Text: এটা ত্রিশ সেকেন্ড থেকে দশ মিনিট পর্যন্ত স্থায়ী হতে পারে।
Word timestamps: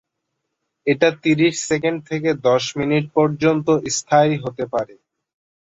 এটা 0.87 1.09
ত্রিশ 1.21 1.55
সেকেন্ড 1.69 1.99
থেকে 2.09 2.29
দশ 2.43 2.63
মিনিট 2.77 3.05
পর্যন্ত 3.13 3.67
স্থায়ী 3.97 4.33
হতে 4.43 4.63
পারে। 4.73 4.95